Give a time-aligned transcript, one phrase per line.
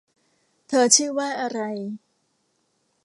[0.67, 1.59] เธอชื่อว่าอะไร